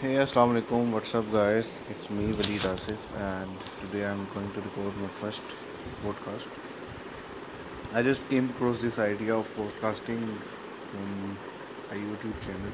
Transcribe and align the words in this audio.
Hey, 0.00 0.14
assalamu 0.22 0.52
alaikum. 0.54 0.92
What's 0.92 1.12
up, 1.18 1.30
guys? 1.32 1.68
It's 1.92 2.08
me, 2.16 2.26
Waleed 2.40 2.64
Asif, 2.72 3.06
and 3.20 3.64
today 3.80 4.04
I'm 4.06 4.20
going 4.34 4.50
to 4.56 4.60
record 4.66 4.96
my 5.04 5.08
first 5.08 5.42
podcast. 6.04 6.46
I 7.92 8.02
just 8.08 8.28
came 8.28 8.48
across 8.50 8.78
this 8.78 8.98
idea 9.00 9.34
of 9.34 9.50
podcasting 9.56 10.22
from 10.84 11.36
a 11.90 11.96
YouTube 12.04 12.38
channel. 12.46 12.70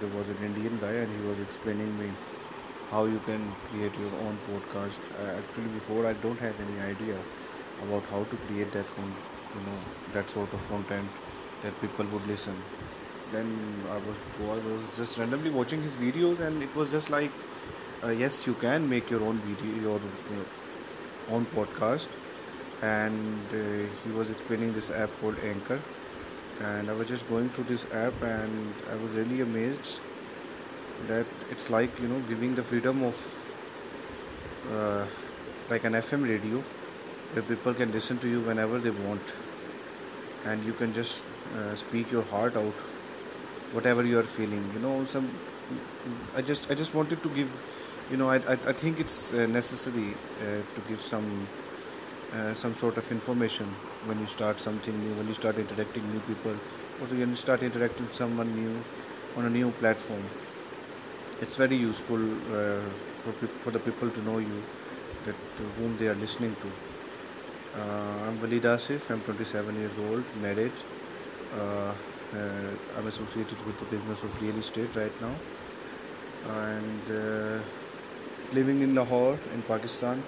There 0.00 0.12
was 0.18 0.28
an 0.28 0.38
Indian 0.50 0.78
guy, 0.84 0.92
and 1.02 1.18
he 1.18 1.26
was 1.26 1.40
explaining 1.40 1.92
me 1.98 2.10
how 2.92 3.04
you 3.06 3.20
can 3.30 3.50
create 3.70 3.98
your 4.04 4.14
own 4.28 4.38
podcast. 4.48 5.00
Uh, 5.18 5.30
actually, 5.42 5.74
before 5.80 6.06
I 6.06 6.12
don't 6.26 6.38
have 6.48 6.64
any 6.68 6.80
idea 6.92 7.18
about 7.82 8.04
how 8.14 8.22
to 8.22 8.36
create 8.46 8.72
that, 8.72 8.86
con- 8.94 9.16
you 9.58 9.66
know, 9.66 9.78
that 10.12 10.30
sort 10.30 10.52
of 10.52 10.68
content 10.68 11.08
that 11.64 11.80
people 11.80 12.06
would 12.16 12.26
listen. 12.28 12.54
Then 13.32 13.48
I 13.90 13.98
was 14.08 14.22
I 14.40 14.58
was 14.68 14.96
just 14.96 15.18
randomly 15.18 15.50
watching 15.50 15.82
his 15.82 15.96
videos, 15.96 16.40
and 16.40 16.62
it 16.62 16.74
was 16.74 16.90
just 16.90 17.10
like, 17.10 17.30
uh, 18.02 18.10
yes, 18.10 18.46
you 18.46 18.54
can 18.54 18.88
make 18.88 19.10
your 19.10 19.22
own 19.22 19.38
video, 19.46 19.82
your 19.82 19.98
uh, 19.98 21.34
own 21.34 21.46
podcast. 21.46 22.08
And 22.82 23.52
uh, 23.52 23.88
he 24.04 24.10
was 24.12 24.30
explaining 24.30 24.74
this 24.74 24.90
app 24.90 25.10
called 25.20 25.36
Anchor, 25.42 25.80
and 26.60 26.90
I 26.90 26.92
was 26.92 27.08
just 27.08 27.28
going 27.28 27.48
through 27.50 27.64
this 27.64 27.86
app, 27.92 28.22
and 28.22 28.74
I 28.90 28.96
was 28.96 29.12
really 29.12 29.40
amazed 29.40 30.00
that 31.08 31.26
it's 31.50 31.70
like 31.70 31.98
you 32.00 32.08
know 32.08 32.20
giving 32.28 32.54
the 32.54 32.62
freedom 32.62 33.02
of 33.02 33.46
uh, 34.72 35.06
like 35.70 35.84
an 35.84 35.94
FM 35.94 36.28
radio 36.28 36.62
where 37.32 37.42
people 37.42 37.74
can 37.74 37.90
listen 37.92 38.18
to 38.18 38.28
you 38.28 38.40
whenever 38.40 38.78
they 38.78 38.90
want, 38.90 39.32
and 40.44 40.64
you 40.64 40.72
can 40.72 40.92
just 40.92 41.24
uh, 41.56 41.74
speak 41.74 42.12
your 42.12 42.22
heart 42.22 42.56
out 42.56 42.74
whatever 43.72 44.04
you 44.04 44.18
are 44.18 44.28
feeling 44.38 44.64
you 44.74 44.80
know 44.80 45.04
some 45.04 45.30
i 46.36 46.42
just 46.42 46.70
i 46.70 46.74
just 46.74 46.94
wanted 46.94 47.22
to 47.22 47.28
give 47.30 47.50
you 48.10 48.16
know 48.16 48.28
i 48.30 48.36
i, 48.36 48.52
I 48.52 48.72
think 48.72 49.00
it's 49.00 49.32
uh, 49.32 49.46
necessary 49.46 50.14
uh, 50.40 50.44
to 50.74 50.80
give 50.88 51.00
some 51.00 51.48
uh, 52.34 52.54
some 52.54 52.76
sort 52.76 52.96
of 52.96 53.10
information 53.10 53.66
when 54.06 54.18
you 54.20 54.26
start 54.26 54.60
something 54.60 54.98
new 55.04 55.14
when 55.14 55.28
you 55.28 55.34
start 55.34 55.58
interacting 55.58 56.02
new 56.12 56.20
people 56.20 56.52
or 57.00 57.06
when 57.06 57.30
you 57.30 57.36
start 57.36 57.62
interacting 57.62 58.06
with 58.06 58.14
someone 58.14 58.54
new 58.54 58.82
on 59.36 59.46
a 59.46 59.50
new 59.50 59.70
platform 59.82 60.22
it's 61.40 61.56
very 61.56 61.76
useful 61.76 62.22
uh, 62.54 62.80
for, 63.22 63.32
peop- 63.40 63.60
for 63.62 63.70
the 63.70 63.78
people 63.78 64.10
to 64.10 64.22
know 64.22 64.38
you 64.38 64.62
that 65.26 65.34
to 65.56 65.62
whom 65.78 65.96
they 65.98 66.08
are 66.08 66.14
listening 66.16 66.54
to 66.62 67.80
uh, 67.80 68.26
i'm 68.26 68.40
Walid 68.40 68.62
Asif. 68.62 69.10
i'm 69.10 69.20
27 69.20 69.74
years 69.80 69.98
old 69.98 70.24
married 70.40 70.72
uh, 71.58 71.92
uh, 72.34 72.98
I'm 72.98 73.06
associated 73.06 73.64
with 73.66 73.78
the 73.78 73.84
business 73.86 74.22
of 74.22 74.42
real 74.42 74.56
estate 74.56 74.94
right 74.94 75.20
now 75.20 75.34
and 76.46 77.10
uh, 77.10 77.62
living 78.52 78.82
in 78.82 78.94
Lahore 78.94 79.38
in 79.54 79.62
Pakistan. 79.62 80.22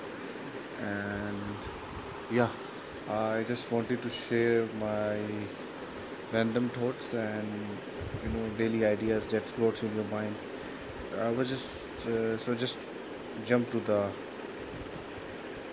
And 0.82 1.56
yeah, 2.30 2.48
I 3.10 3.44
just 3.48 3.70
wanted 3.70 4.02
to 4.02 4.10
share 4.10 4.66
my 4.80 5.18
random 6.32 6.68
thoughts 6.70 7.14
and 7.14 7.48
you 8.24 8.30
know 8.30 8.48
daily 8.58 8.84
ideas 8.84 9.26
that 9.26 9.48
floats 9.48 9.82
in 9.82 9.94
your 9.94 10.04
mind. 10.04 10.34
I 11.20 11.30
was 11.30 11.48
just 11.48 12.06
uh, 12.06 12.36
so 12.38 12.54
just 12.54 12.78
jump 13.44 13.70
to 13.70 13.80
the 13.80 14.00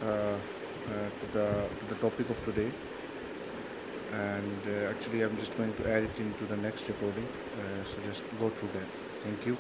uh, 0.02 0.06
uh, 0.06 0.36
to 1.20 1.26
the 1.34 1.48
to 1.80 1.86
the 1.90 1.96
topic 1.96 2.30
of 2.30 2.44
today 2.46 2.72
and 4.14 4.68
uh, 4.68 4.90
actually 4.94 5.22
I'm 5.22 5.38
just 5.38 5.56
going 5.58 5.74
to 5.76 5.90
add 5.90 6.04
it 6.04 6.20
into 6.20 6.46
the 6.46 6.58
next 6.58 6.88
recording. 6.90 7.30
Uh, 7.58 7.84
so 7.86 8.02
just 8.02 8.36
go 8.38 8.50
through 8.52 8.70
that. 8.70 8.90
Thank 9.18 9.46
you 9.46 9.60